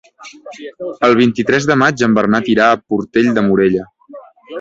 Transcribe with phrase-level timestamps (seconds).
[1.07, 3.85] El vint-i-tres de maig en Bernat irà a Portell de Morella.